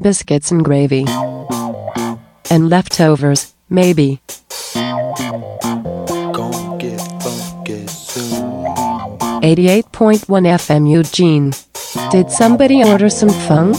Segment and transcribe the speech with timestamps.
[0.00, 1.04] biscuits and gravy.
[2.50, 4.20] And leftovers, maybe.
[6.78, 8.64] Get funky soon.
[9.42, 11.52] 88.1 FM Eugene.
[12.10, 13.76] Did somebody order some funk?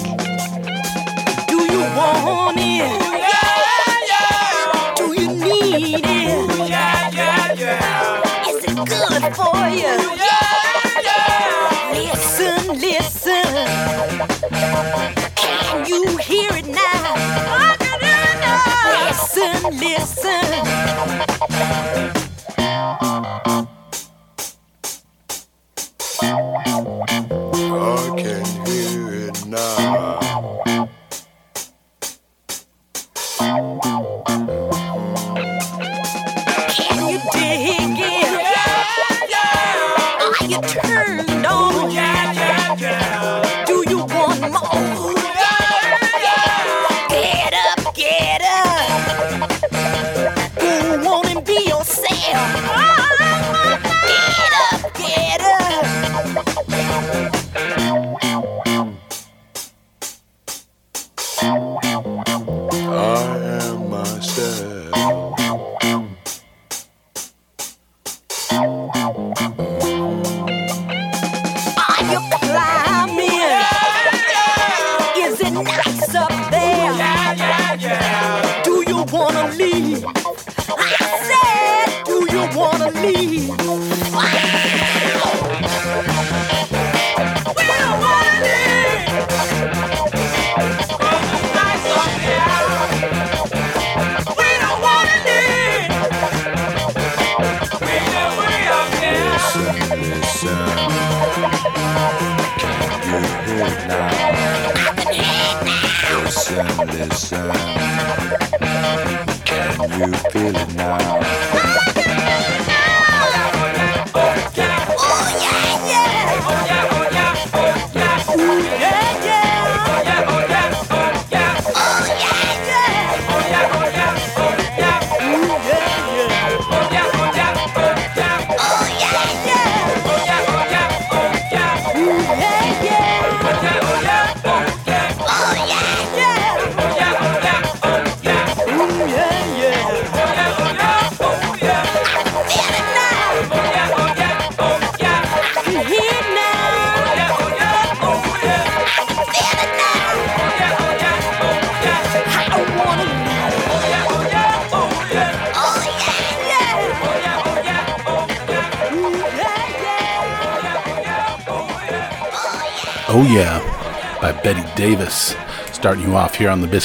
[19.80, 20.81] listen.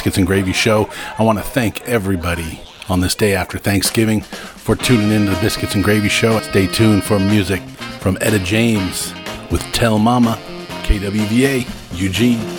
[0.06, 0.88] Biscuits and Gravy Show.
[1.18, 5.40] I want to thank everybody on this day after Thanksgiving for tuning in to the
[5.40, 6.38] Biscuits and Gravy Show.
[6.42, 7.60] Stay tuned for music
[7.98, 9.12] from Etta James
[9.50, 10.38] with Tell Mama,
[10.84, 11.66] KWVA,
[11.98, 12.55] Eugene.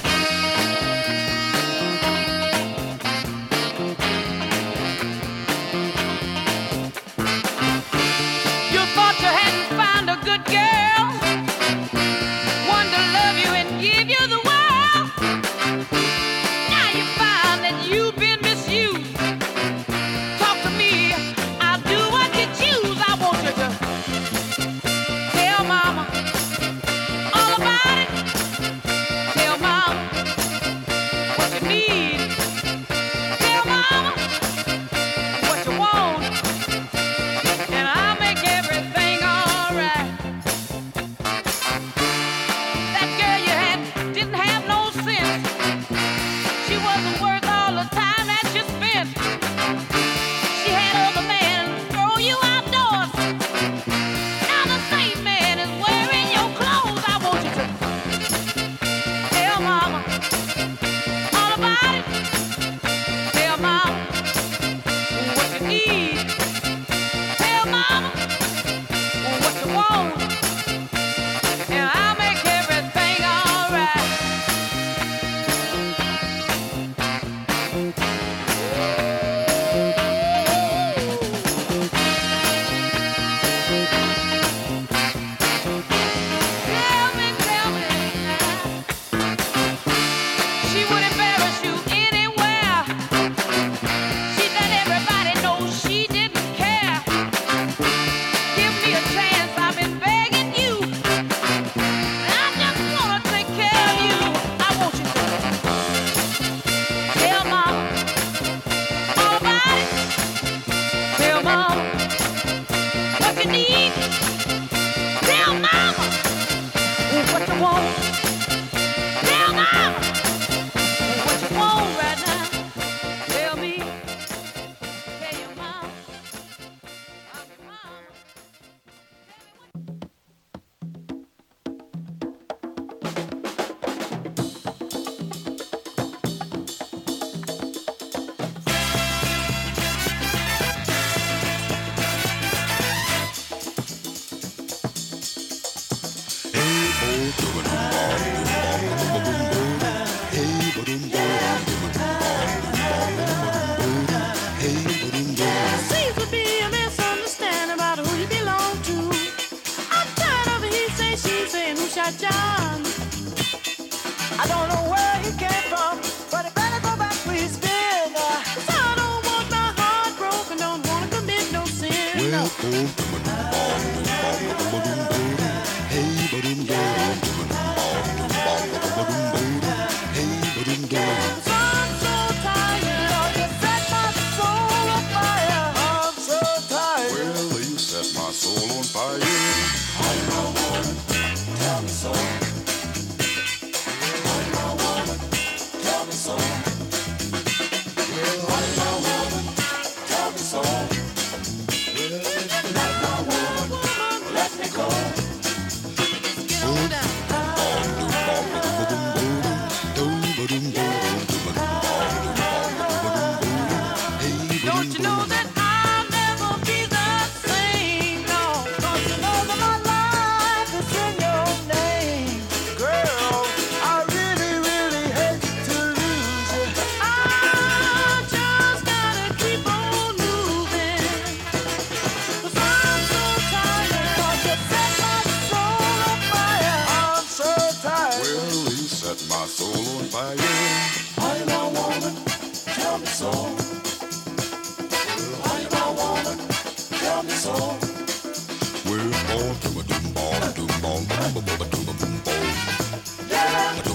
[253.57, 253.87] around.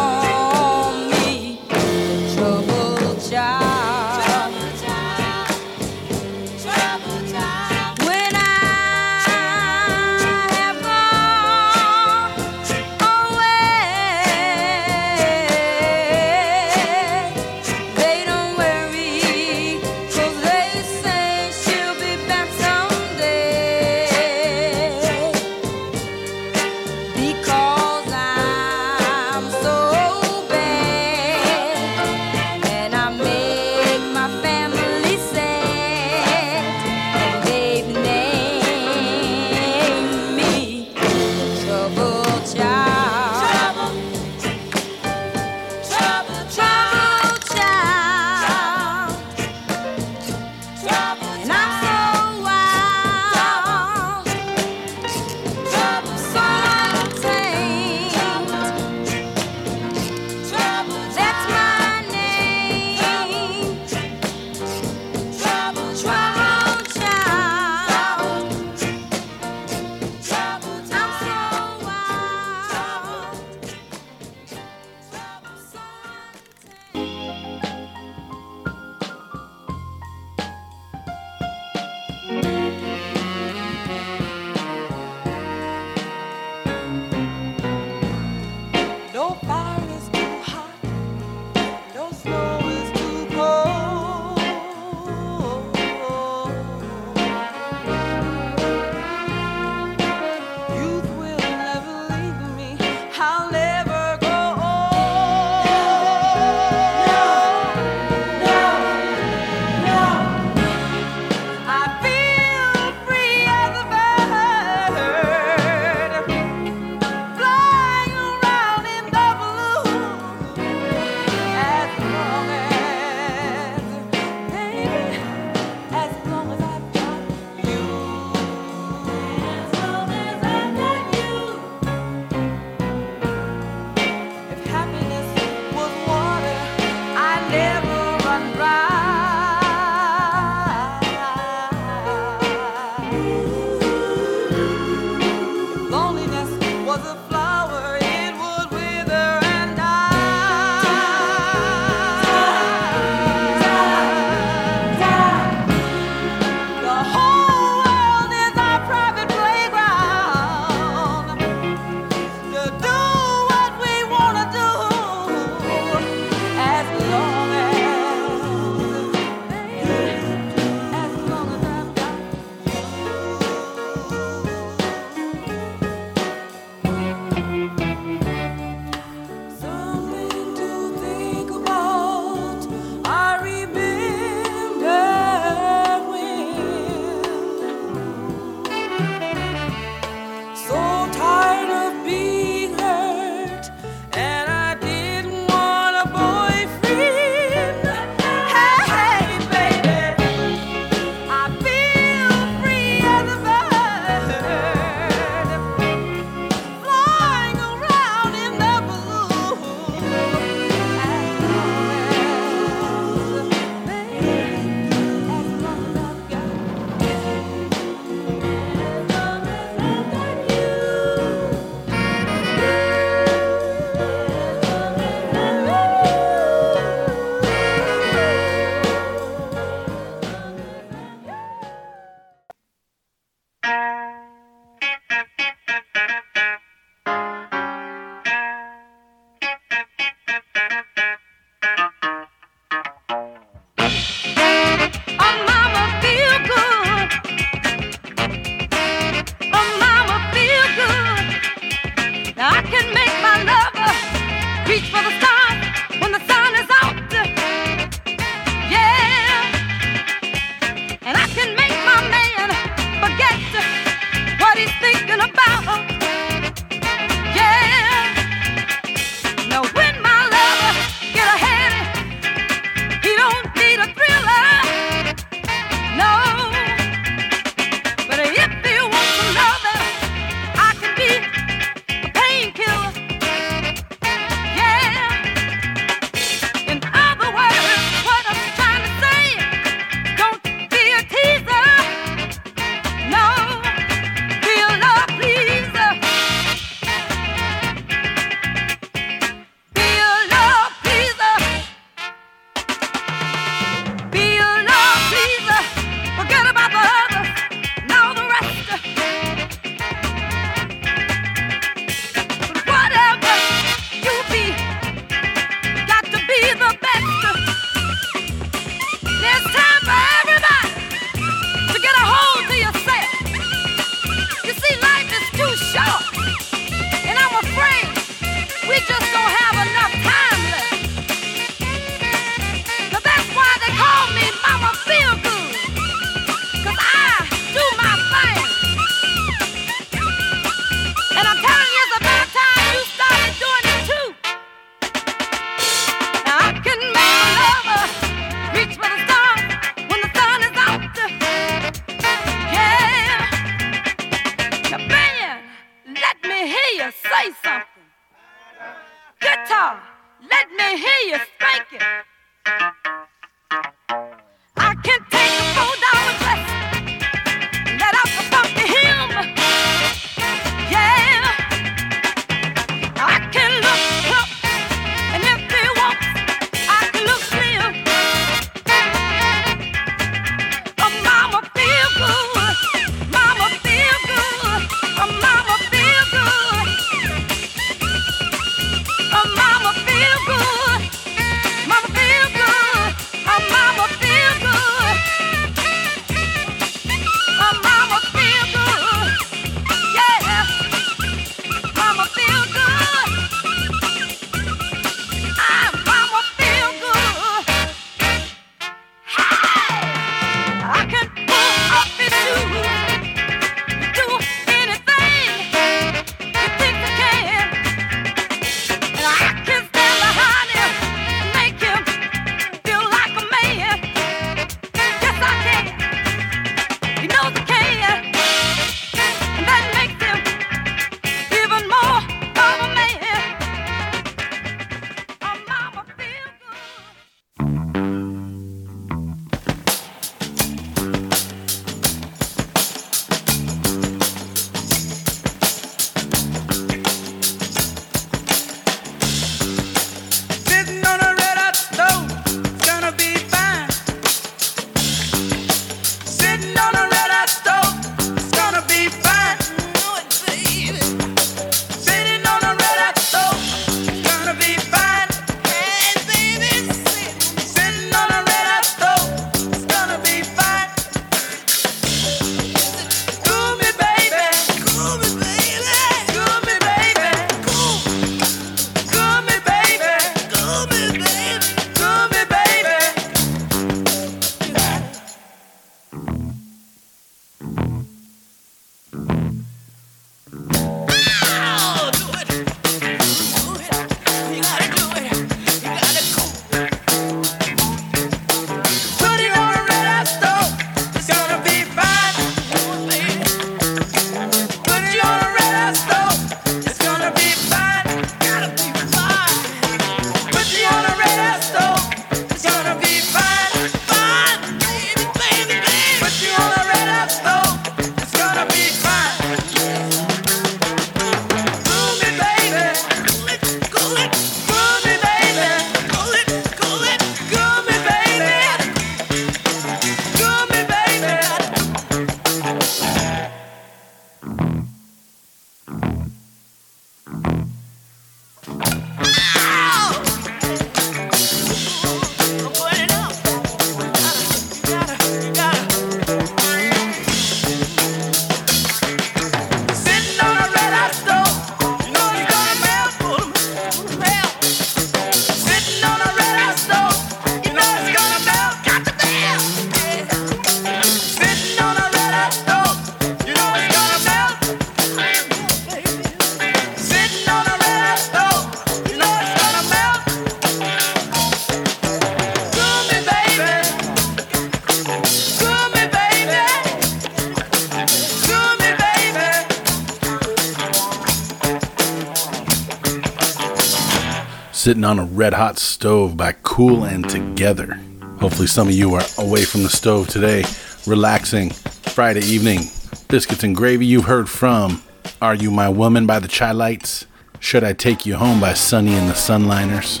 [584.64, 587.78] Sitting on a red hot stove by Kool and Together.
[588.18, 590.42] Hopefully, some of you are away from the stove today,
[590.86, 591.50] relaxing.
[591.50, 592.60] Friday evening,
[593.08, 593.84] biscuits and gravy.
[593.84, 594.82] You heard from
[595.20, 597.04] Are You My Woman by the Chi-Lites,
[597.40, 600.00] Should I Take You Home by Sunny and the Sunliners.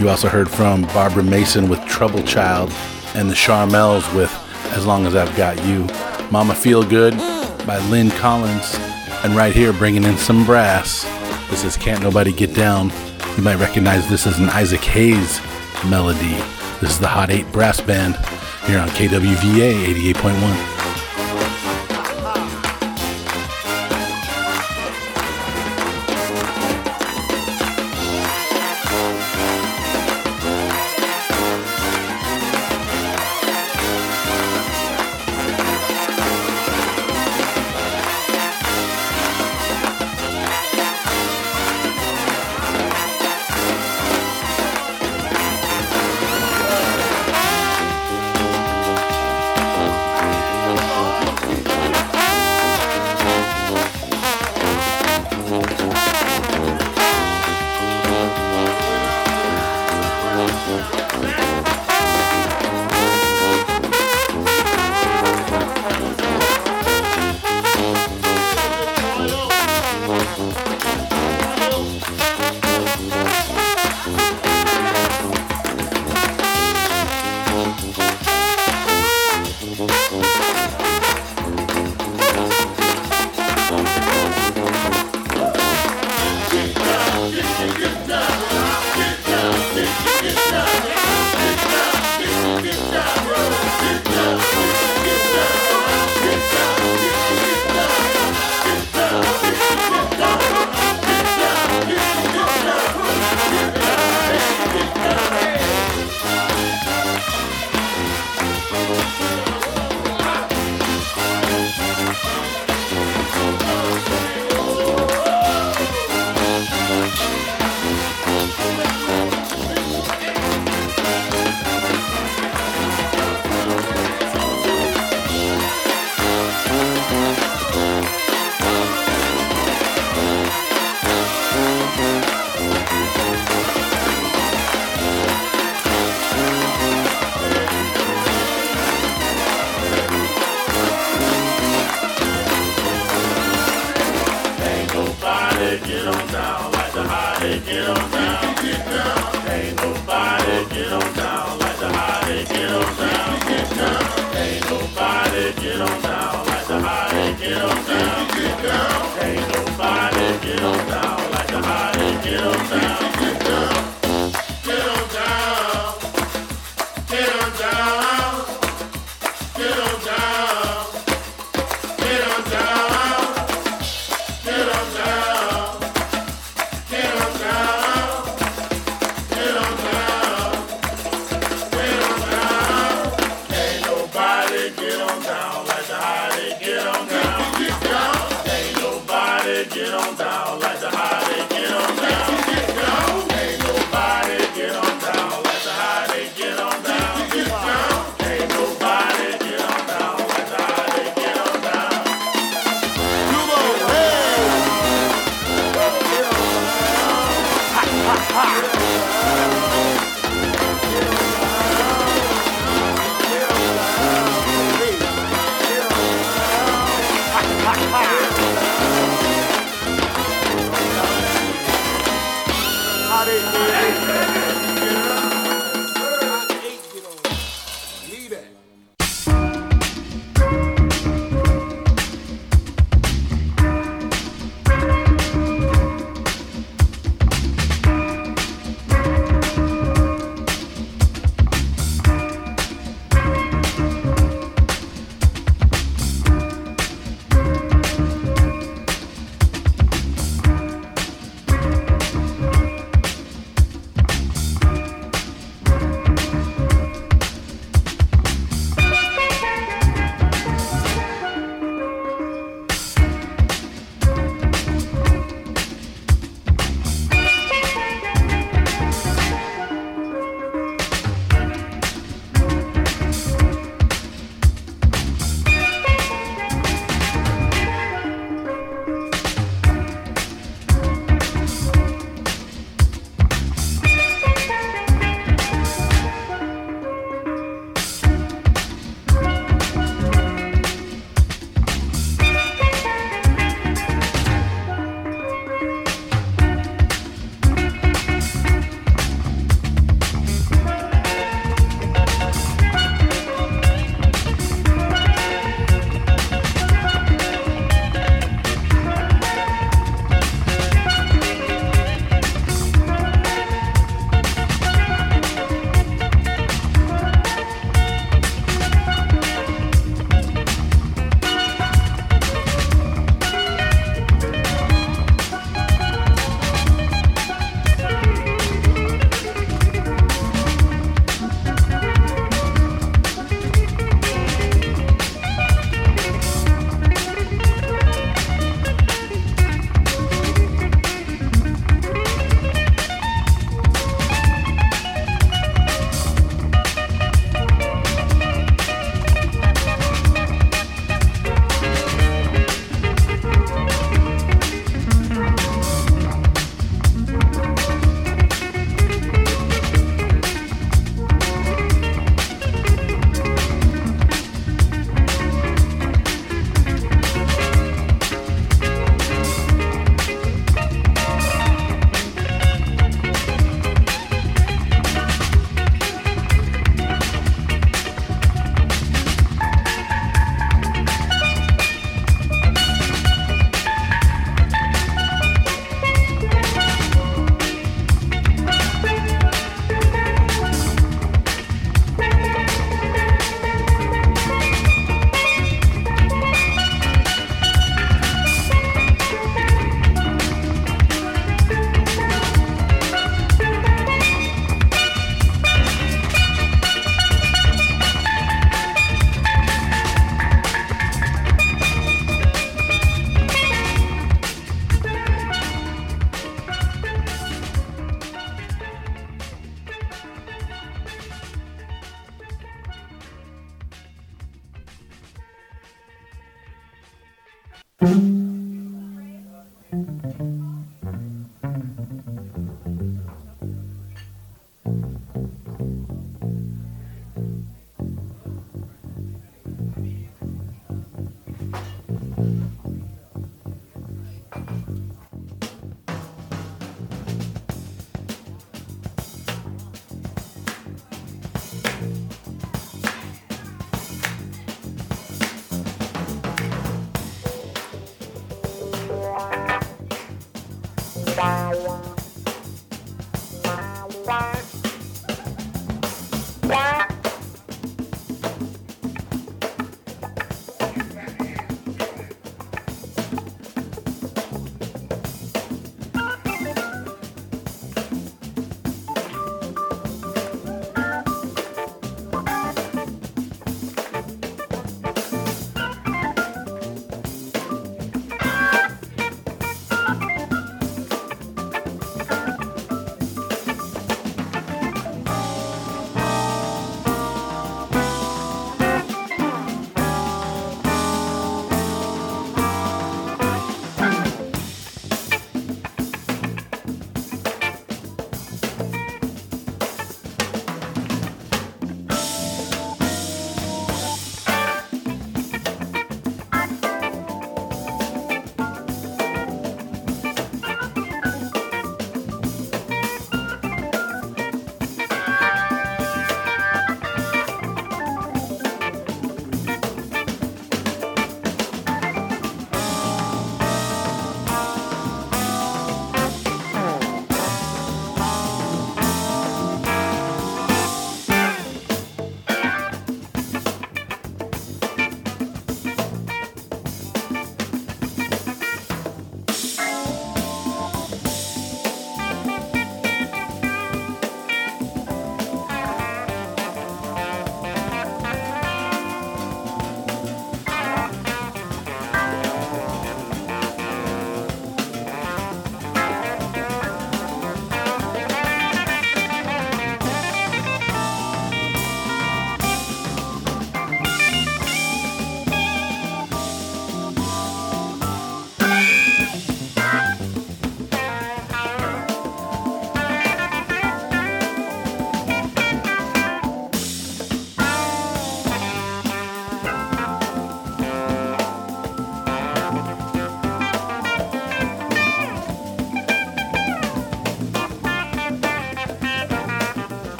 [0.00, 2.70] You also heard from Barbara Mason with Trouble Child
[3.16, 4.32] and the Charmels with
[4.66, 5.84] As Long as I've Got You.
[6.30, 7.18] Mama Feel Good
[7.66, 8.72] by Lyn Collins.
[9.24, 11.02] And right here, bringing in some brass.
[11.50, 12.92] This is Can't Nobody Get Down.
[13.36, 15.40] You might recognize this as an Isaac Hayes
[15.90, 16.36] melody.
[16.80, 18.16] This is the Hot 8 Brass Band
[18.64, 20.75] here on KWVA 88.1.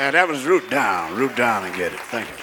[0.00, 1.14] Uh, that was Root Down.
[1.14, 2.00] Root Down and get it.
[2.00, 2.39] Thank you.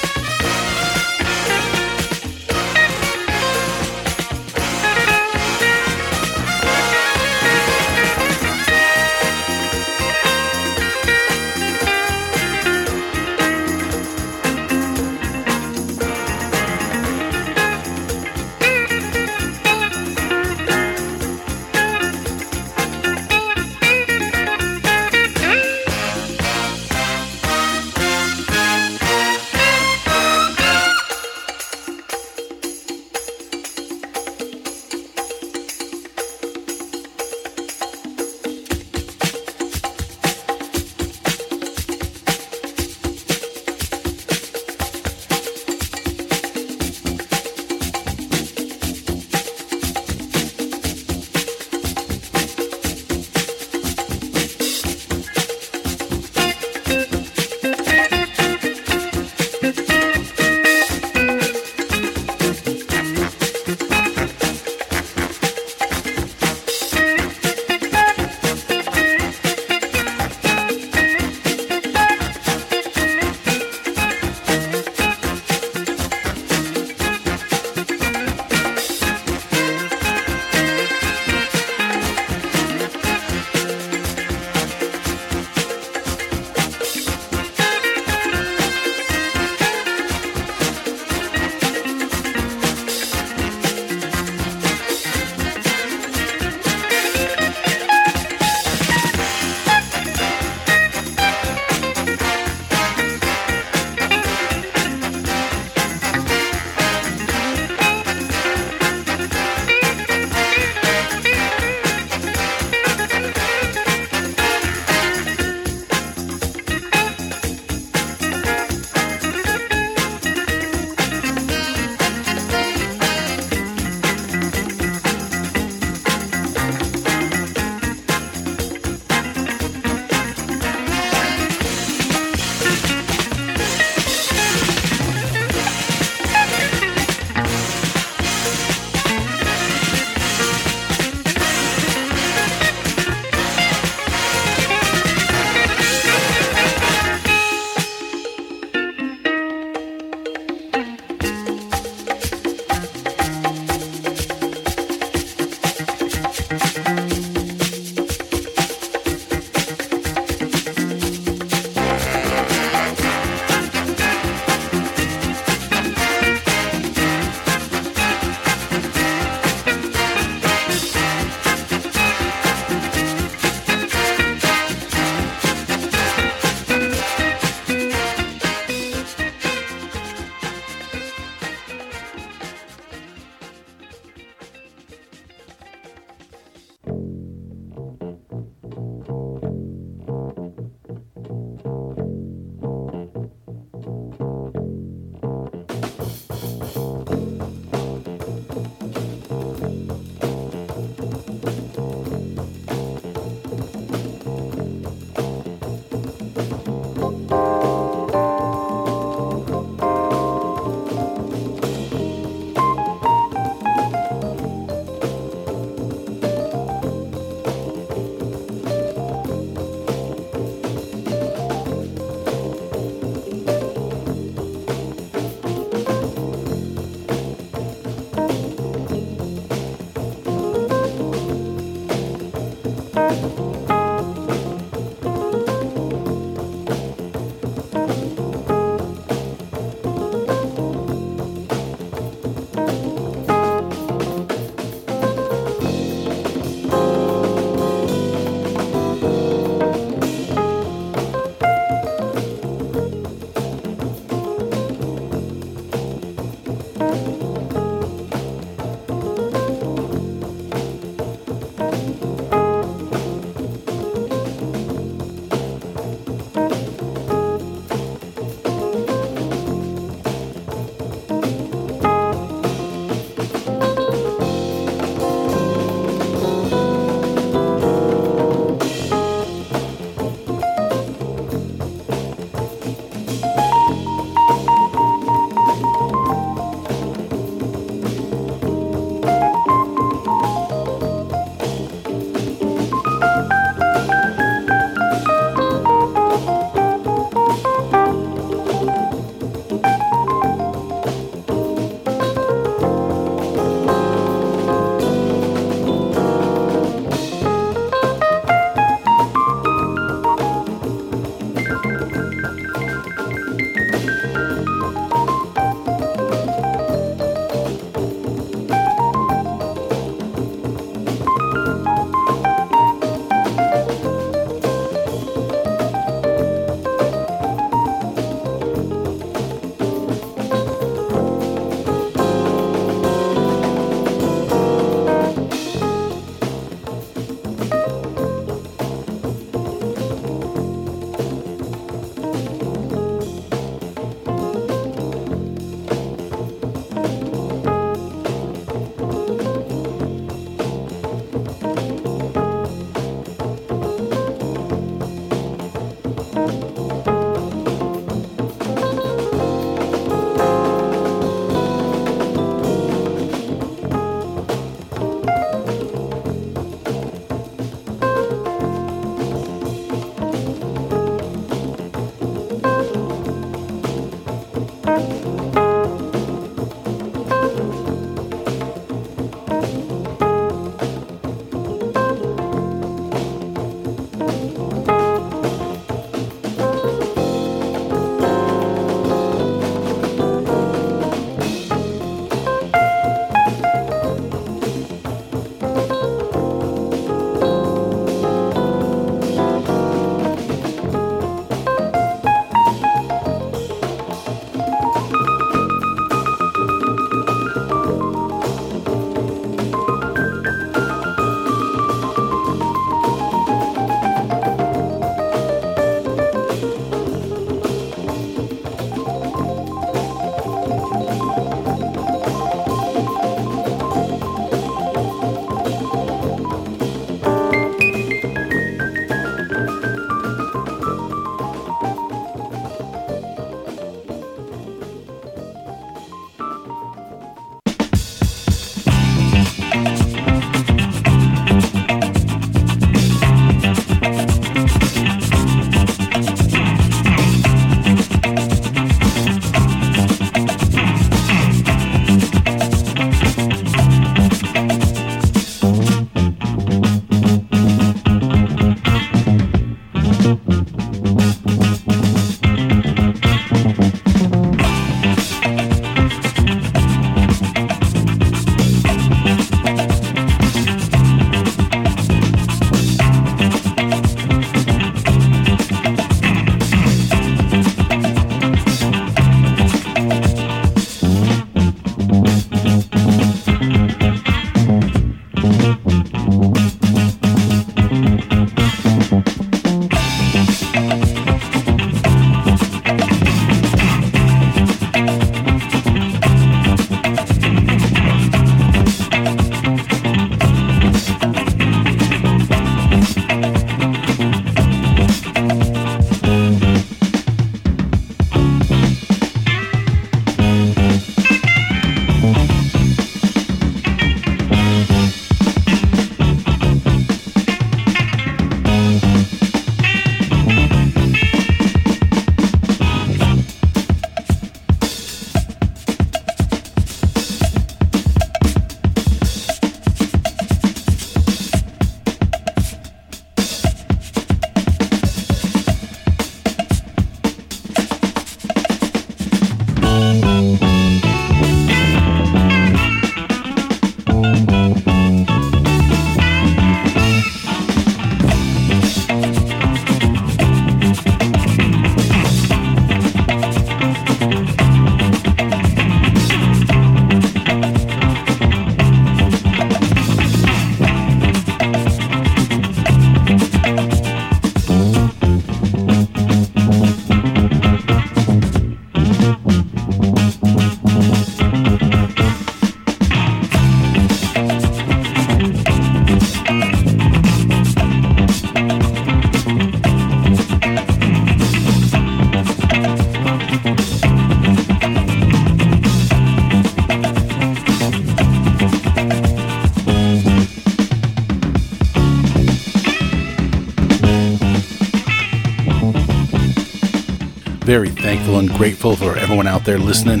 [597.86, 600.00] Thankful and grateful for everyone out there listening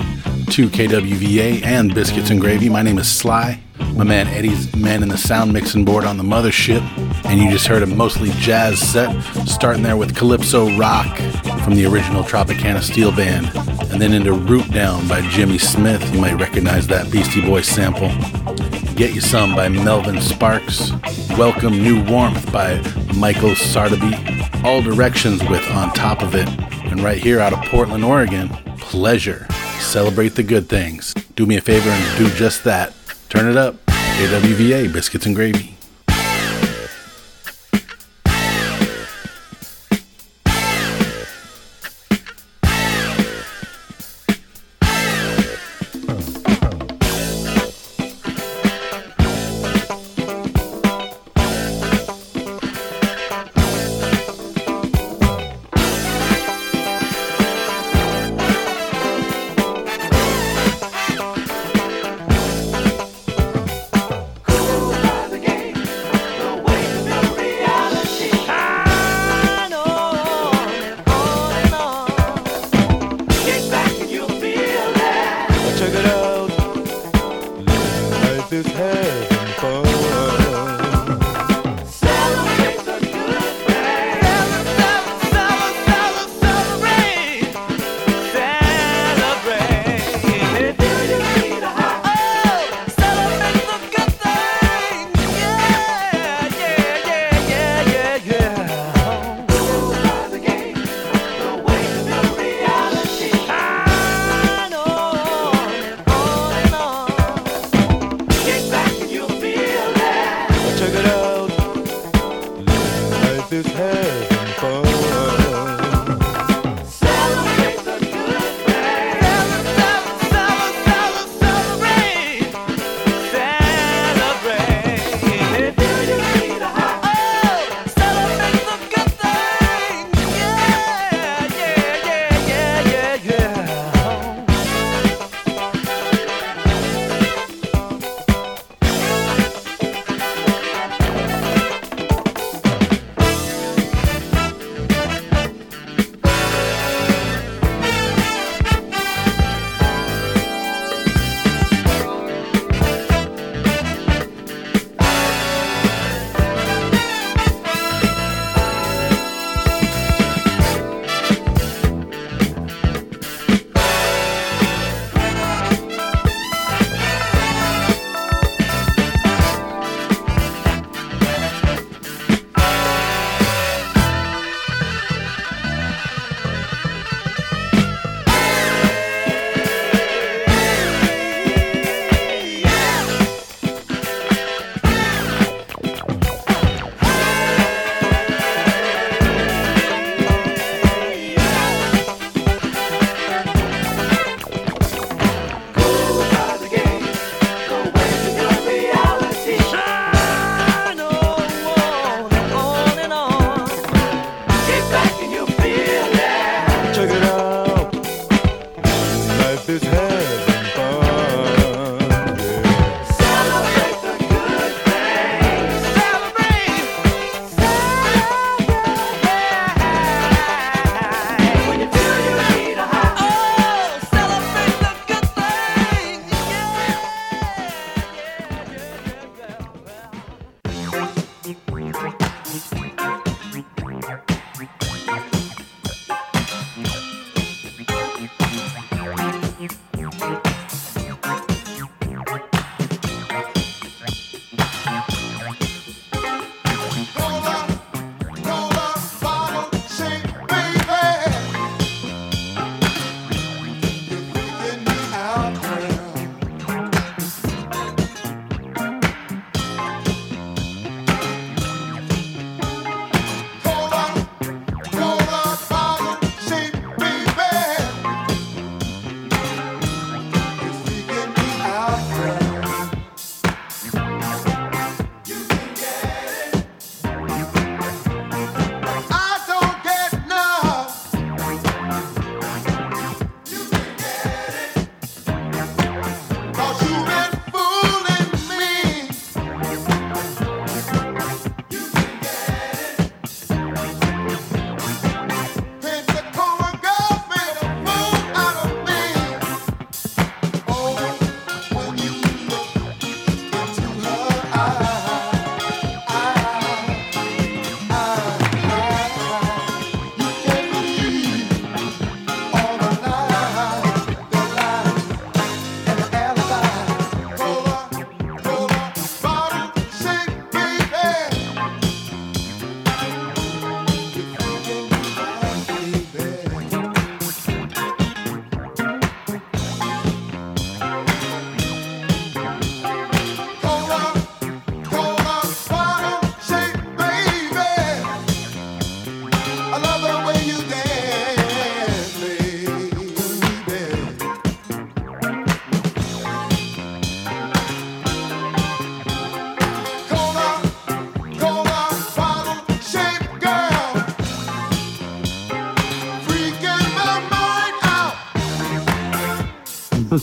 [0.50, 2.68] to KWVA and Biscuits and Gravy.
[2.68, 3.62] My name is Sly.
[3.94, 6.82] My man Eddie's man in the sound mixing board on the mothership.
[7.26, 9.14] And you just heard a mostly jazz set,
[9.46, 11.16] starting there with Calypso Rock
[11.62, 13.52] from the original Tropicana Steel Band,
[13.92, 16.12] and then into Root Down by Jimmy Smith.
[16.12, 18.08] You might recognize that Beastie Boys sample.
[18.96, 20.90] Get You Some by Melvin Sparks.
[21.38, 22.78] Welcome New Warmth by
[23.14, 24.64] Michael Sardaby.
[24.64, 26.65] All Directions with On Top of It.
[26.96, 29.46] And right here out of Portland, Oregon, Pleasure.
[29.80, 31.12] Celebrate the good things.
[31.34, 32.94] Do me a favor and do just that.
[33.28, 33.84] Turn it up.
[33.86, 35.75] KWVA, Biscuits and Gravy.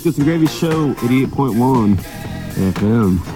[0.04, 1.96] Biscuits and Gravy Show, 88.1
[2.74, 3.33] FM.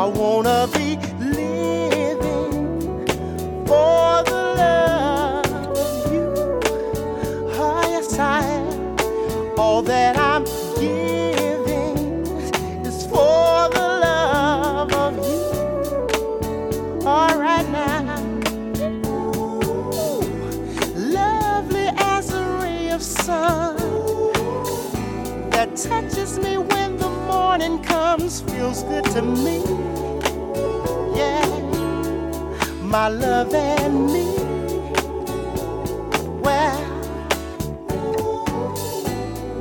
[0.00, 2.52] I wanna be living
[3.66, 6.28] for the love of you.
[7.58, 8.44] Oh, yes, I.
[9.58, 10.44] All that I'm
[10.78, 11.98] giving
[12.86, 17.04] is for the love of you.
[17.04, 18.22] All right now.
[19.04, 20.20] Ooh,
[20.94, 23.76] lovely as a ray of sun
[25.50, 29.67] that touches me when the morning comes feels good to me.
[32.88, 34.24] my love and me.
[36.40, 36.78] Well,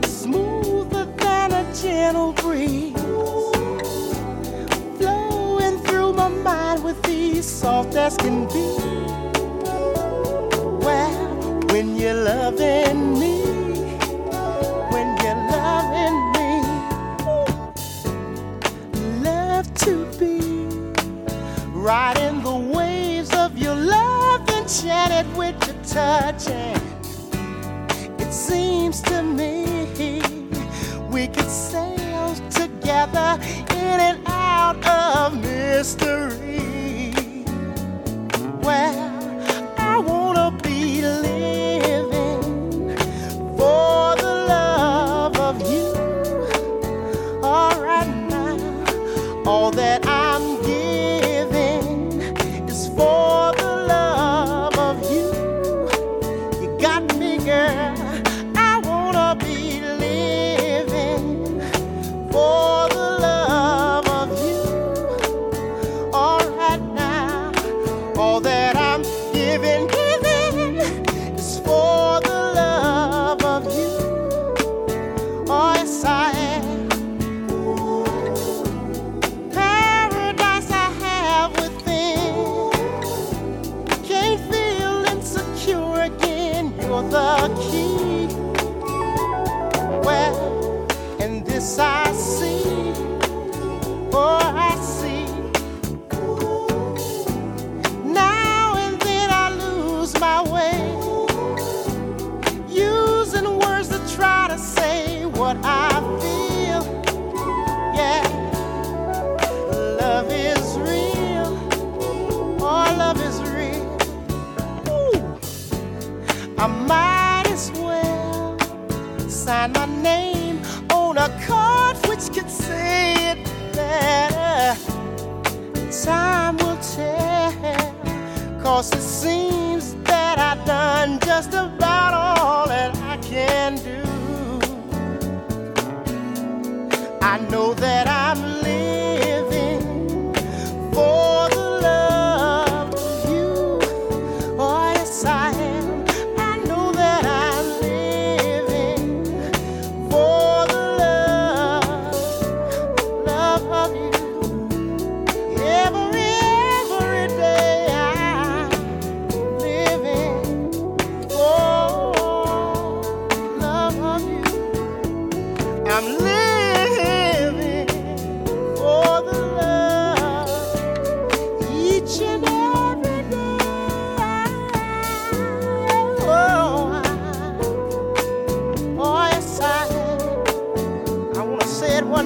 [0.06, 2.94] smoother than a gentle breeze,
[4.98, 8.68] flowing through my mind with ease, soft as can be.
[10.86, 12.87] Well, when you're loving.
[25.98, 26.27] side.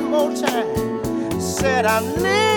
[0.10, 1.40] more time.
[1.40, 2.51] Said I need.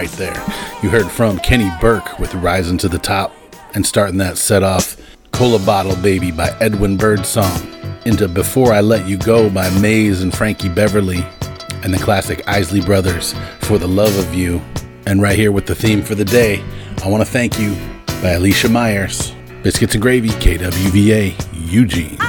[0.00, 0.42] right there.
[0.82, 3.34] You heard from Keni Burke with Rising to the Top
[3.74, 4.96] and starting that set off
[5.30, 7.60] Cola Bottle Baby by Edwin Birdsong
[8.06, 11.22] into Before I Let You Go by Maze and Frankie Beverly
[11.82, 14.62] and the classic Isley Brothers for the Love of You.
[15.04, 16.64] And right here with the theme for the day,
[17.04, 17.74] I want to thank you
[18.22, 19.34] by Alicia Myers.
[19.62, 21.34] Biscuits and Gravy, KWVA,
[21.70, 22.19] Eugene.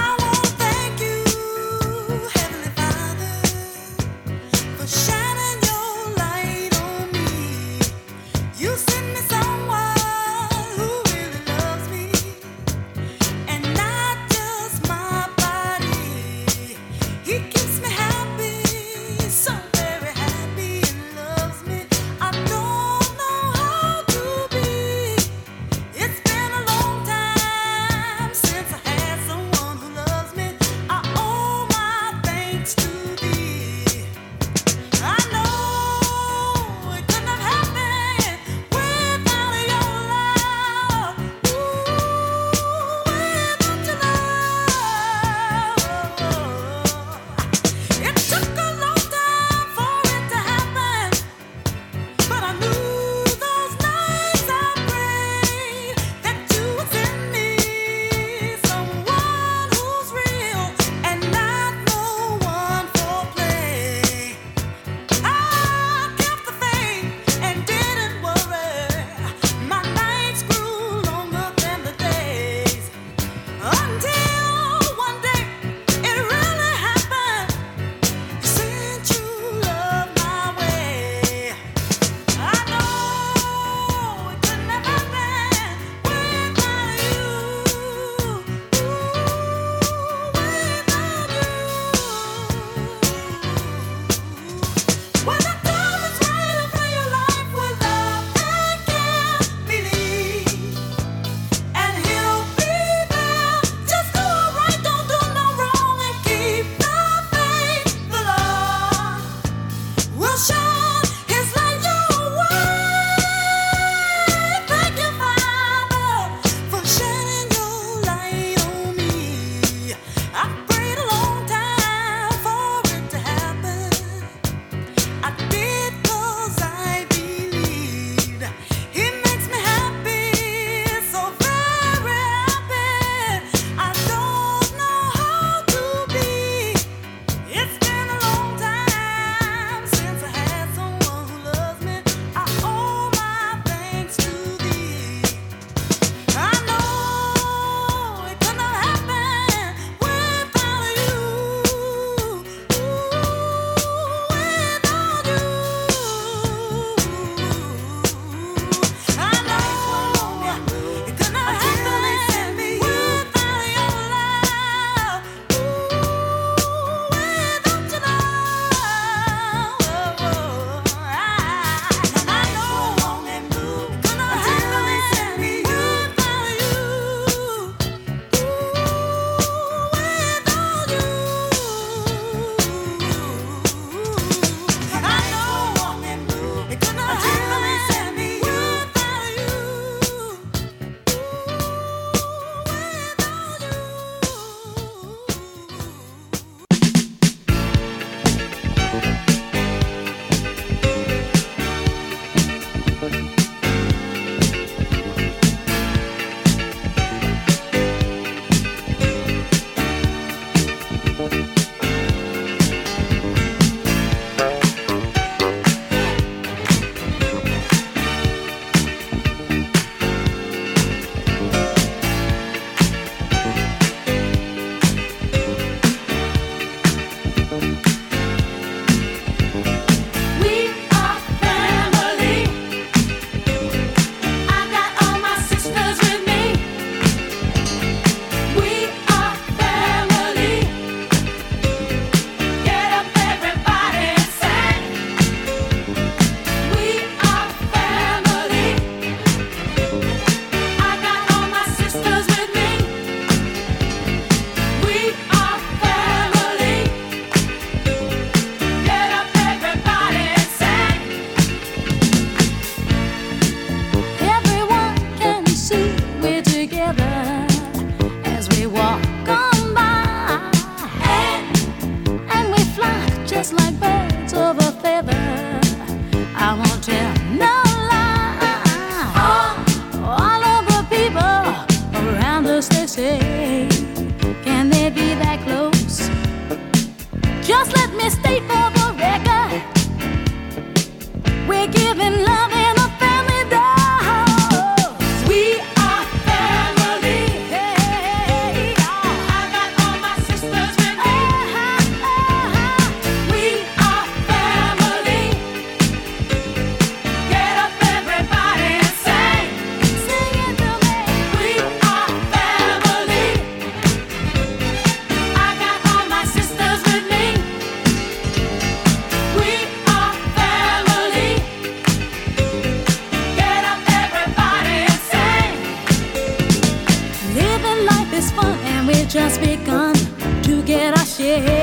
[331.22, 331.61] Share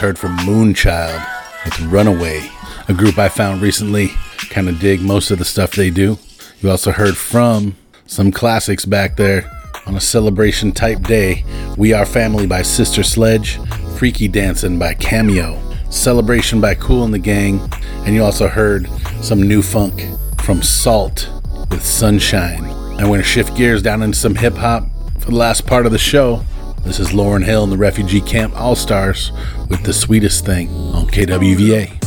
[0.00, 1.22] just heard from Moonchild
[1.62, 2.48] with Runaway,
[2.88, 4.08] a group I found recently.
[4.48, 6.18] Kind of dig most of the stuff they do.
[6.62, 9.50] You also heard from some classics back there
[9.84, 11.44] on a celebration type day
[11.76, 13.58] We Are Family by Sister Sledge,
[13.98, 15.60] Freaky Dancing by Cameo,
[15.90, 17.60] Celebration by Kool and the Gang,
[18.06, 18.88] and you also heard
[19.20, 20.00] some new funk
[20.40, 21.28] from Sault
[21.68, 22.64] with Son Shine.
[22.64, 24.84] I'm going to shift gears down into some hip hop
[25.18, 26.42] for the last part of the show.
[26.84, 29.30] This is Lauryn Hill and the Refugee Camp All Stars
[29.70, 31.99] with The Sweetest Thing on KWVA.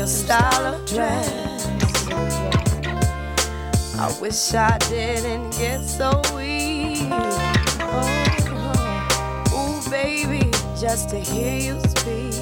[0.00, 1.66] Your style of dress.
[3.98, 7.06] I wish I didn't get so weak.
[7.12, 8.16] Oh,
[9.52, 10.50] oh, ooh, baby,
[10.80, 12.34] just to hear you speak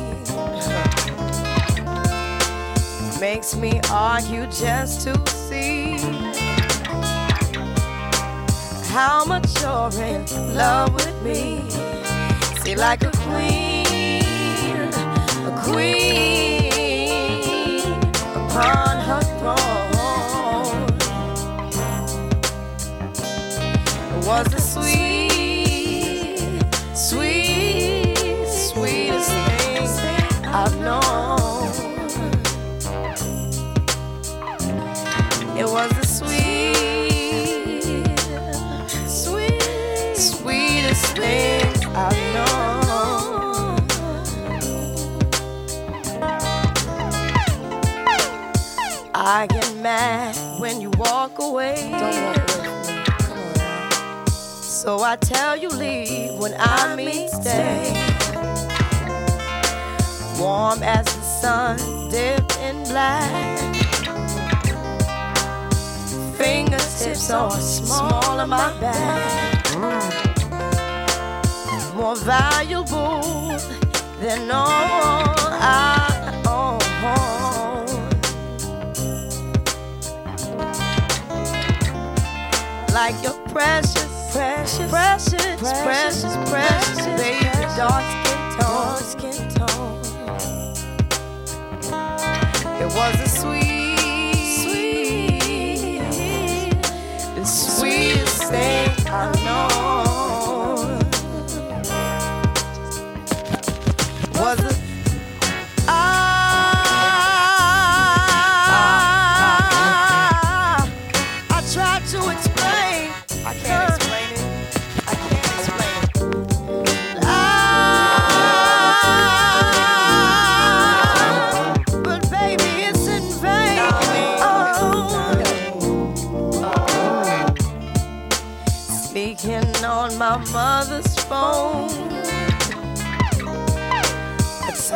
[3.20, 5.96] makes me argue just to see
[8.94, 10.24] how much you're in
[10.54, 11.68] love with me.
[12.62, 14.92] See, like a queen,
[15.44, 16.37] a queen
[18.58, 18.64] It
[24.26, 25.07] was the sweet,
[49.88, 51.76] mad when you walk away.
[52.02, 54.26] Don't walk on.
[54.80, 57.80] So I tell you leave when I mean stay.
[60.38, 61.76] Warm as the sun
[62.10, 63.58] dipped in black.
[66.40, 69.64] Fingertips are small on my back.
[71.98, 73.56] More valuable
[74.20, 75.34] than all
[75.80, 75.97] I
[83.10, 85.30] like you're precious, precious, precious,
[85.60, 89.96] precious, precious, precious baby, dark skin tone, skin tone.
[92.82, 93.96] It was a sweet,
[94.60, 96.00] sweet,
[97.34, 99.87] the sweetest thing I know.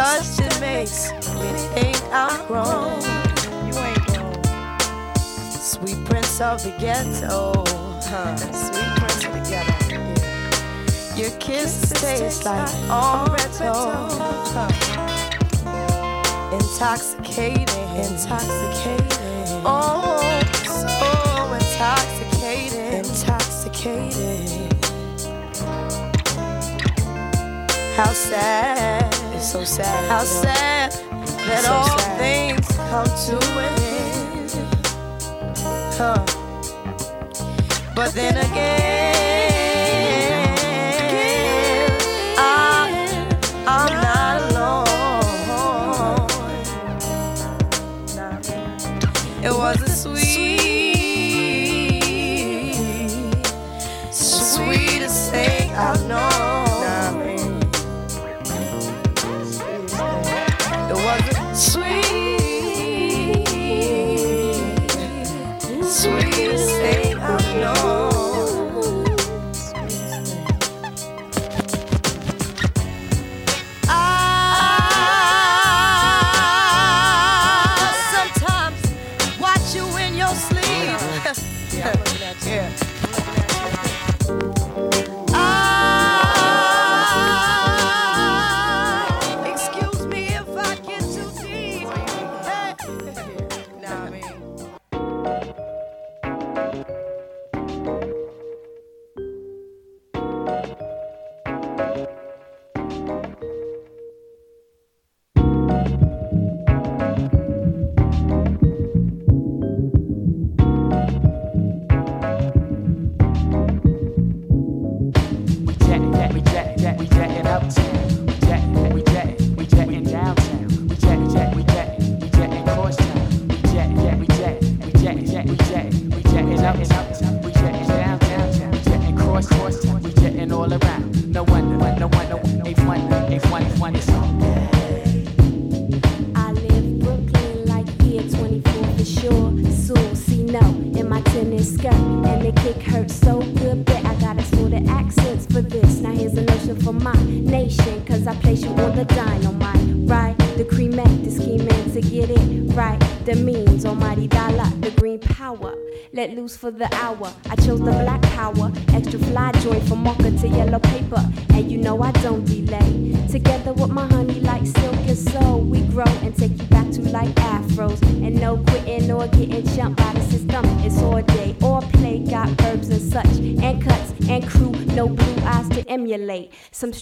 [0.03, 3.01] Cause it makes me think I'm grown.
[3.65, 4.35] You ain't grown.
[5.53, 7.53] Sweet prince of the ghetto.
[8.11, 8.37] Huh.
[8.37, 9.71] Sweet prince of the ghetto.
[9.95, 11.17] Yeah.
[11.17, 13.71] Your kiss tastes like Oretto.
[16.53, 17.89] Intoxicating.
[17.95, 19.63] Intoxicating.
[19.65, 20.19] Oh,
[20.65, 23.05] so intoxicating.
[23.05, 24.69] Intoxicating.
[27.95, 29.02] How sad.
[29.43, 30.09] So sad.
[30.09, 32.17] How sad that so all sad.
[32.17, 34.51] things come to an end.
[35.99, 36.25] Huh.
[37.95, 39.22] But then again.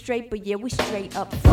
[0.01, 1.50] straight, but yeah, we straight up.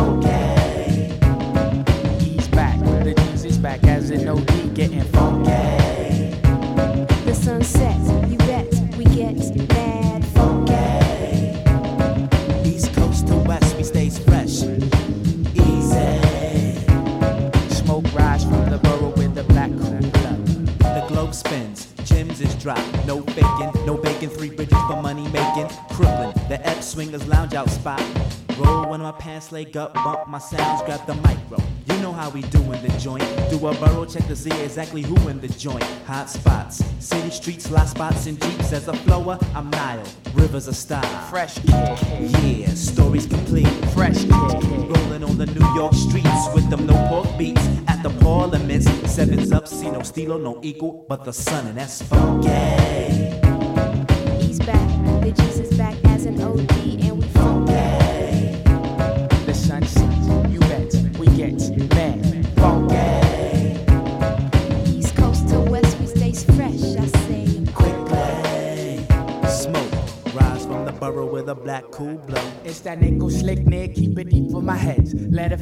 [30.38, 31.57] my sounds, grab the micro.
[31.88, 33.23] You know how we do in the joint.
[33.49, 35.84] Do a burrow check to see exactly who in the joint.
[36.05, 38.72] Hot spots, city streets, lot spots, and jeeps.
[38.72, 40.03] As a flower, I'm Nile.
[40.35, 41.27] Rivers of style.
[41.30, 41.57] Fresh.
[41.65, 43.72] Yeah, stories complete.
[43.95, 44.26] Fresh.
[44.26, 47.65] Rolling on the New York streets with them no pork beats.
[47.88, 52.03] At the parliaments, sevens up, see no steelo, no equal, but the sun, and that's
[52.03, 53.47] funky.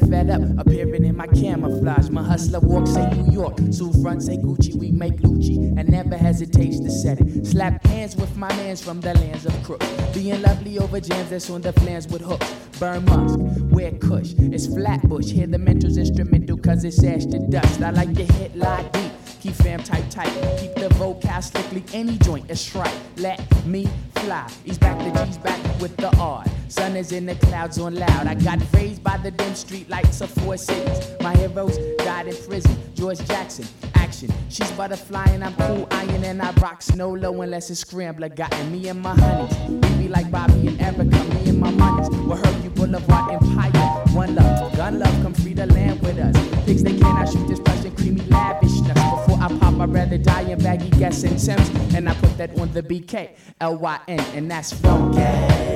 [0.08, 2.10] Fed up, appearing in my camouflage.
[2.10, 6.16] My hustler walks say New York, Sue front say Gucci, we make Gucci, and never
[6.16, 7.46] hesitates to set it.
[7.46, 9.86] Slap hands with my mans from the lands of crooks.
[10.14, 12.52] Being lovely over jams that's on the flans with hooks.
[12.78, 13.38] Burn musk,
[13.72, 15.26] wear kush, it's flatbush.
[15.26, 17.80] Hear the mental's instrumental cause it's ash to dust.
[17.80, 19.12] I like to hit lie deep.
[19.40, 20.32] Keep fam tight, tight.
[20.58, 22.50] Keep the vocab strictly any joint.
[22.50, 22.94] It's right.
[23.18, 24.48] Let me fly.
[24.64, 26.50] He's back the G's back with the odd.
[26.68, 28.26] Sun is in the clouds on loud.
[28.26, 31.10] I got raised by the dim street lights of four cities.
[31.20, 32.76] My heroes died in prison.
[32.94, 34.32] George Jackson, action.
[34.48, 38.28] She's butterfly and I'm cool iron and I rock snow low unless it's scrambler.
[38.28, 39.56] Gotten me and my honeys.
[39.68, 41.04] We be like Bobby and Erica.
[41.04, 42.08] Me and my monies.
[42.10, 43.96] We're you Boulevard Empire.
[44.12, 46.64] One love, gun love, come free the land with us.
[46.64, 48.94] Pigs they cannot shoot this Russian creamy lavishness.
[48.94, 51.48] Before I pop, I'd rather die in baggy and Sims.
[51.94, 55.20] And I put that on the BK, L-Y-N, and that's funky.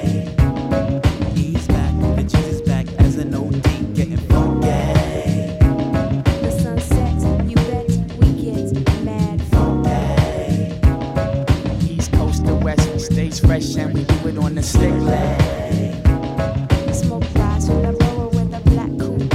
[0.07, 0.20] He's
[13.51, 15.41] fresh and we do it on the stick leg.
[16.95, 19.17] Smoke fries from the roller with a black cool.
[19.17, 19.27] We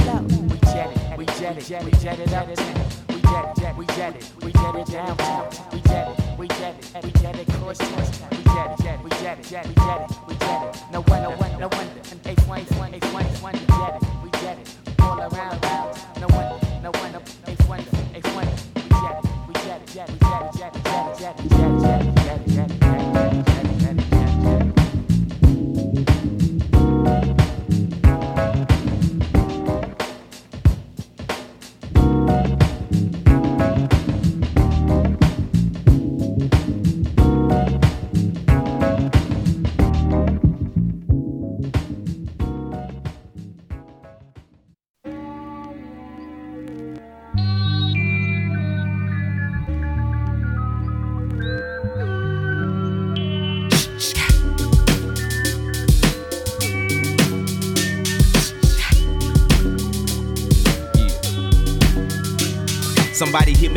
[0.64, 4.86] jet it, we jet it, jet it jet it, we jet it, we jet it
[4.86, 5.16] down.
[5.70, 7.78] We jet it, we jet it, we jet it course.
[7.78, 7.86] We
[8.54, 10.82] jet it, we jet it, we jet it, we jet it.
[10.92, 11.68] No no no wonder.
[12.24, 12.62] eighth one.
[13.52, 15.60] Jet it, we jet it, all around.
[16.22, 16.26] No
[16.82, 17.20] no wonder.
[17.46, 17.54] We
[18.88, 22.14] jet it, we jet it, jet it, jet it, jet it, jet it, jet it,
[22.16, 22.75] jet it, jet it.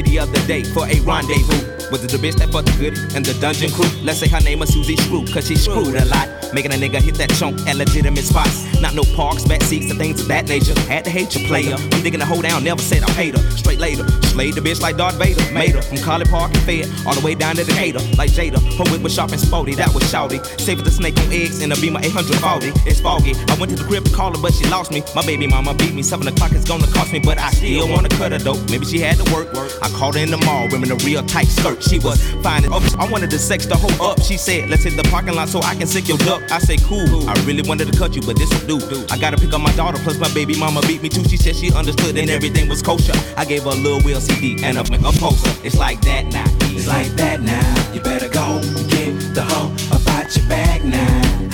[0.03, 1.78] Me the other day for a rendezvous.
[1.91, 3.89] Was it the bitch that fucked the goodie and the dungeon crew?
[4.03, 6.29] Let's say her name was Susie Screw, cause she screwed a lot.
[6.53, 8.65] Making a nigga hit that chunk at legitimate spots.
[8.81, 10.77] Not no parks, back seats, and things of that nature.
[10.81, 11.75] Had to hate your player.
[11.75, 13.43] I'm digging a hoe down, never said I hate her.
[13.57, 14.07] Straight later.
[14.33, 15.41] Slayed the bitch like Darth Vader.
[15.51, 17.99] Made her from College Park and Fed all the way down to Decatur.
[18.17, 18.61] Like Jada.
[18.77, 20.39] Her whip was sharp and sporty, that was shouty.
[20.59, 22.73] Saved the snake on eggs in a Beamer 840.
[22.89, 23.33] It's foggy.
[23.49, 25.03] I went to the crib to call her, but she lost me.
[25.15, 26.03] My baby mama beat me.
[26.03, 28.59] Seven o'clock is gonna cost me, but I still wanna cut her though.
[28.69, 29.49] Maybe she had to work.
[29.81, 31.78] I called her in the mall, wearing a real tight skirt.
[31.81, 32.81] She was fine up.
[32.83, 34.21] Oh, I wanted to sex the hoe up.
[34.21, 36.51] She said, let's hit the parking lot so I can sick your duck.
[36.51, 37.27] I say, cool.
[37.29, 39.05] I really wanted to cut you, but this will do.
[39.09, 41.23] I gotta pick up my daughter, plus my baby mama beat me too.
[41.23, 43.13] She said she understood and everything was kosher.
[43.37, 45.51] I gave her a little wheel CD and a, a poster.
[45.63, 46.45] It's like that now.
[46.75, 47.93] It's like that now.
[47.93, 51.47] You better go get the hoe about your bag now.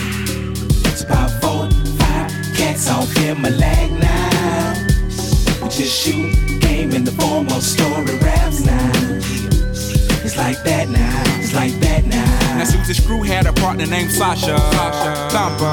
[0.91, 4.73] It's about four, five cats off in my leg now.
[5.61, 8.94] We just shoot game in the form of story raps now.
[10.25, 11.23] It's like that now.
[11.39, 12.34] It's like that now.
[12.57, 14.57] Now Susie Screw had a partner named Sasha.
[15.29, 15.65] Thumper.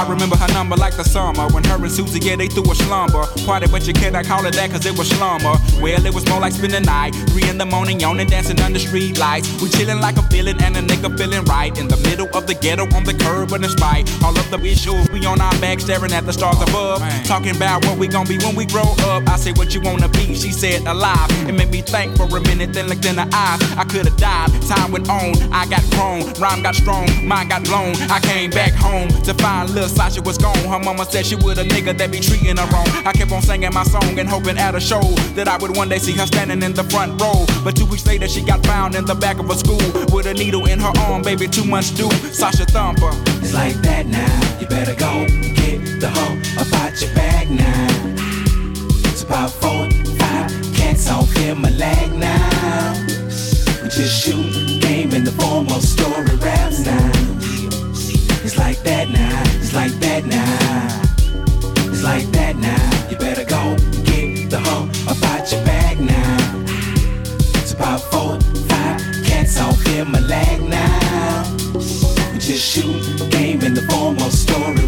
[0.00, 2.74] I remember her number like the summer when her and Susie, yeah, they threw a
[2.74, 3.26] slumber.
[3.44, 5.54] Party, but you can't call it that cause it was slumber.
[5.80, 7.14] Well, it was more like spending the night.
[7.30, 9.60] Three in the morning, yawning, dancing under street lights.
[9.60, 11.76] We chilling like a villain and a nigga feeling right.
[11.78, 14.08] In the middle of the ghetto on the curb and in spite.
[14.24, 17.00] All of the issues, we on our back staring at the stars above.
[17.24, 19.28] Talking about what we gon' be when we grow up.
[19.28, 21.28] I say what you wanna be, she said alive.
[21.46, 23.60] It made me think for a minute, then looked in her eyes.
[23.76, 27.94] I could've died, time went on, I got grown, rhyme got strong, mind got blown.
[28.10, 30.56] I came back home to find little Sasha was gone.
[30.68, 32.86] Her mama said she would a nigga that be treating her wrong.
[33.06, 35.02] I kept on singing my song and hoping at a show
[35.34, 37.46] that I would one day see her standing in the front row.
[37.64, 39.80] But two weeks later, she got found in the back of a school
[40.12, 42.10] with a needle in her arm, baby, two months due.
[42.32, 43.10] Sasha Thumper.
[43.42, 44.58] It's like that now.
[44.60, 47.88] You better go get the hoe about your bag now.
[49.10, 49.88] It's about four,
[50.18, 53.29] five cats off in my leg now.
[54.00, 57.10] Just shoot game in the form of story raps now.
[58.42, 59.42] It's like that now.
[59.60, 61.02] It's like that now.
[61.92, 63.10] It's like that now.
[63.10, 66.64] You better go get the hoe about your bag now.
[67.60, 68.40] It's about four,
[68.70, 71.44] five cats off in my leg now.
[72.32, 74.79] We just shoot game in the form of story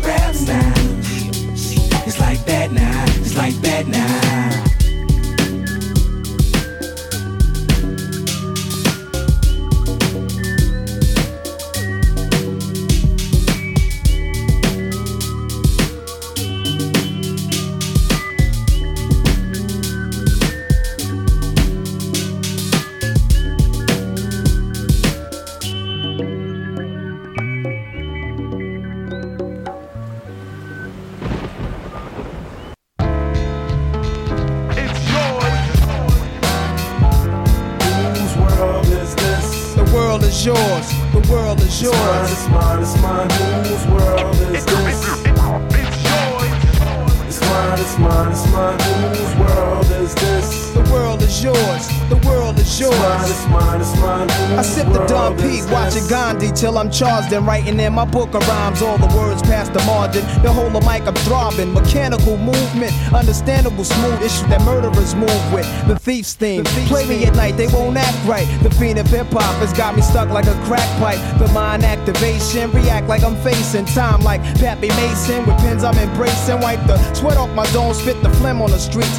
[56.93, 58.83] charged and writing in my book of rhymes.
[58.83, 60.25] All the words past the margin.
[60.43, 61.73] The whole of mic I'm throbbing.
[61.73, 65.67] Mechanical movement, understandable smooth issue that murderers move with.
[65.89, 66.65] The thief's theme.
[66.65, 68.47] Play me at night, they won't act right.
[68.63, 71.21] The fiend of hip hop has got me stuck like a crack pipe.
[71.39, 75.47] The mind activation, react like I'm facing time like Pappy Mason.
[75.47, 76.61] With pins I'm embracing.
[76.61, 79.19] Wipe the sweat off my dome, spit the phlegm on the streets.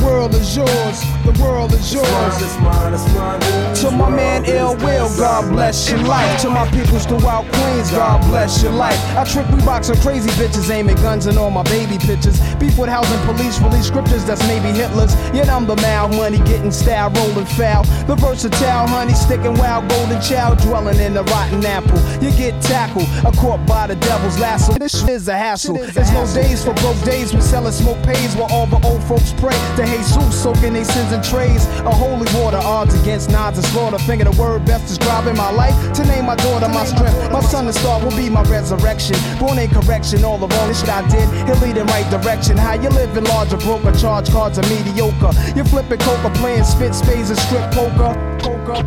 [0.00, 1.00] The world is yours.
[1.24, 2.42] The world is yours.
[2.42, 3.40] It's mine, it's mine,
[3.76, 6.40] To my man Ill Will, God bless your life.
[6.40, 8.98] To my peoples throughout Queens, God bless your life.
[9.14, 12.40] I trick we box of crazy bitches, aiming guns and all my baby pictures.
[12.56, 15.14] Beef with housing police, release scriptures that's maybe Hitler's.
[15.34, 17.84] Yet I'm the mal money, getting style, rolling foul.
[18.06, 22.00] The versatile honey, sticking wild, golden child, dwelling in the rotten apple.
[22.24, 24.72] You get tackled, a caught by the devil's lasso.
[24.78, 25.74] This shit is a hassle.
[25.74, 27.34] There's no days for broke days.
[27.34, 31.12] We selling smoke pays while all the old folks pray to Jesus, soaking their sins
[31.12, 31.66] in trays.
[31.82, 33.98] A holy water, odds against nods and slaughter.
[33.98, 35.74] Finger the word best describing my life.
[35.94, 37.32] To name my daughter my strength.
[37.32, 39.16] My son and star will be my resurrection.
[39.38, 41.28] Born in correction, all the wrong shit I did.
[41.46, 42.56] He'll lead in right direction.
[42.56, 45.32] How you living larger, broker, charge cards are mediocre.
[45.56, 48.14] You flipping coca, playing spit spades and strip poker.
[48.38, 48.78] Poker.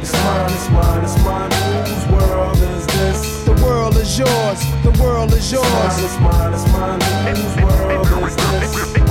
[0.00, 1.50] It's mine, it's mine, it's mine,
[1.86, 2.53] whose world
[3.84, 4.60] world is yours.
[4.82, 5.66] The world is yours.
[5.98, 7.00] It's mine, it's mine,
[7.36, 8.94] whose world is this?
[8.94, 9.10] It's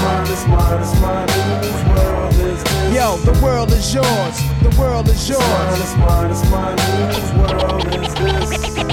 [0.00, 2.94] mine, it's mine, it's mine, whose world is this?
[2.94, 4.36] Yo, the world is yours.
[4.62, 5.80] The world is yours.
[5.80, 6.78] It's mine, it's mine,
[7.10, 8.91] whose world is this?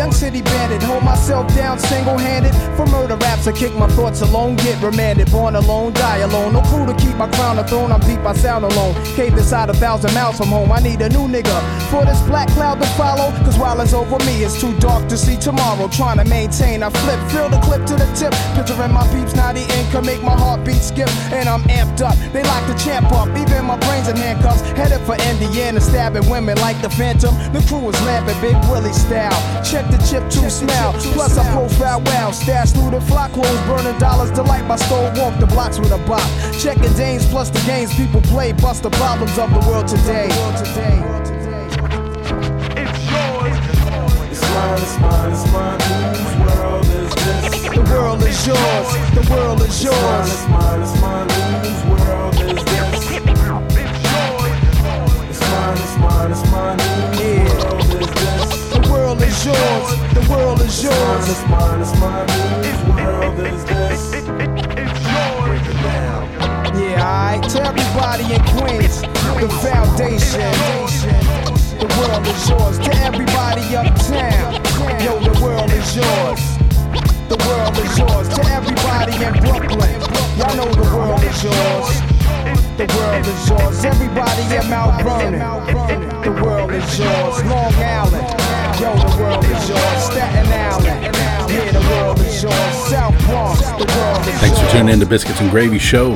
[0.00, 2.54] Young city bandit, hold myself down single handed.
[2.74, 5.30] For murder raps, I kick my thoughts alone, get remanded.
[5.30, 6.54] Born alone, die alone.
[6.54, 8.94] No crew to keep my crown a throne, I'm deep, I sound alone.
[9.16, 11.56] Cave inside a thousand miles from home, I need a new nigga.
[11.90, 15.18] For this black cloud to follow, cause while it's over me, it's too dark to
[15.18, 15.86] see tomorrow.
[15.88, 18.32] Trying to maintain, I flip, fill the clip to the tip.
[18.56, 21.10] Picturing my peeps, not the income make my heartbeat skip.
[21.30, 23.28] And I'm amped up, they lock the champ up.
[23.36, 27.34] Even my brains in handcuffs, headed for Indiana, stabbing women like the Phantom.
[27.52, 29.36] The crew is lamping, Big Willie style.
[29.62, 30.92] Check the chip to smell.
[31.14, 32.32] Plus, I profile well.
[32.32, 34.30] Stash through the flock clothes, burning dollars.
[34.30, 36.22] Delight my store, walk the blocks with a bop.
[36.58, 38.52] Checking dames plus the games people play.
[38.52, 40.28] Bust the problems of the world today.
[44.30, 45.80] It's mine, it's mine, it's mine,
[46.14, 47.50] whose world is this?
[47.70, 48.88] The world is yours.
[49.14, 50.28] The world is yours.
[50.28, 51.28] It's mine, it's mine,
[51.62, 53.10] whose world is this?
[53.10, 53.26] It's
[55.50, 57.14] mine, it's mine, it's mine, whose
[57.64, 58.19] world is this?
[59.10, 60.14] The world is yours.
[60.14, 61.28] The world is yours.
[61.28, 62.28] It's mine, it's mine,
[62.62, 64.12] whose world is this?
[66.78, 67.42] Yeah, alright.
[67.50, 70.54] To everybody in Queens, the foundation.
[71.82, 72.78] The world is yours.
[72.78, 74.54] To everybody uptown,
[75.02, 76.40] yo, the world is yours.
[77.26, 78.28] The world is yours.
[78.28, 80.00] To everybody in Brooklyn,
[80.38, 82.00] y'all know the world is yours.
[82.78, 83.84] The world is yours.
[83.84, 85.42] Everybody in Mount Vernon,
[86.22, 87.42] the world is yours.
[87.44, 88.39] Long Island,
[88.80, 90.04] yo, the world is yours.
[90.04, 91.14] Staten Island,
[91.50, 92.54] yeah, the world is yours.
[92.88, 96.12] South Bronx, the world is Thanks for tuning in to Biscuits and Gravy Show.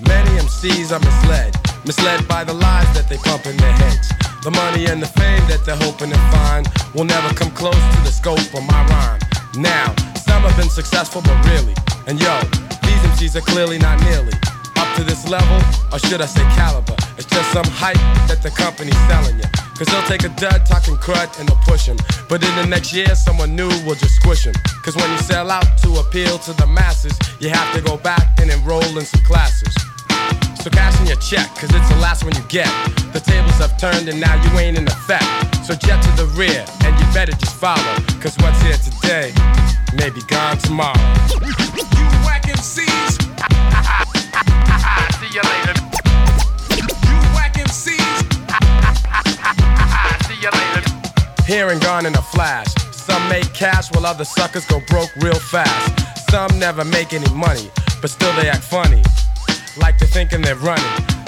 [0.08, 1.56] Many MCs are misled,
[1.86, 4.10] misled by the lies that they pump in their heads.
[4.44, 8.00] The money and the fame that they're hoping to find will never come close to
[8.06, 9.20] the scope of my rhyme.
[9.58, 11.74] Now, some have been successful, but really,
[12.06, 12.40] and yo,
[12.86, 14.34] these MCs are clearly not nearly
[14.78, 15.58] up to this level,
[15.92, 16.96] or should I say caliber?
[17.18, 19.48] It's just some hype that the company's selling you.
[19.78, 21.98] Cause they'll take a dud talking crud and they'll push him.
[22.30, 24.56] But in the next year, someone new will just squish him.
[24.84, 28.40] Cause when you sell out to appeal to the masses, you have to go back
[28.40, 29.74] and enroll in some classes.
[30.64, 32.72] So cash in your check, cause it's the last one you get.
[33.14, 35.28] The tables have turned and now you ain't in effect.
[35.66, 37.96] So jet to the rear, and you better just follow.
[38.20, 39.34] Cause what's here today
[39.94, 41.00] may be gone tomorrow.
[41.36, 43.35] You whack MCs.
[45.36, 45.74] See you later.
[46.80, 47.92] You whack MCs.
[50.28, 51.44] See you later.
[51.46, 52.68] Here and gone in a flash.
[52.94, 56.32] Some make cash while other suckers go broke real fast.
[56.32, 59.04] Some never make any money, but still they act funny.
[59.76, 60.86] Like they're thinking they're running.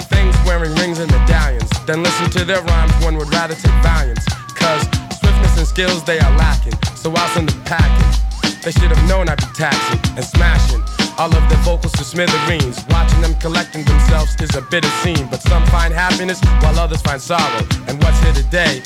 [0.08, 1.68] Things wearing rings and medallions.
[1.84, 4.24] Then listen to their rhymes, one would rather take valiance.
[4.56, 4.84] Cause
[5.20, 6.72] swiftness and skills they are lacking.
[6.96, 8.56] So I'll send the packing.
[8.62, 10.97] They should have known I'd be taxing and smashing.
[11.18, 12.84] All of their vocals to smithereens.
[12.90, 15.26] Watching them collecting themselves is a bitter scene.
[15.28, 17.66] But some find happiness while others find sorrow.
[17.88, 18.82] And what's here today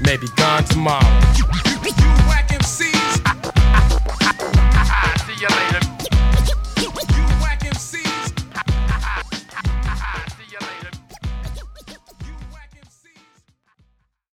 [0.00, 1.06] may be gone tomorrow.
[1.38, 1.44] You
[2.26, 3.22] whack MCs.
[5.26, 5.71] See you later.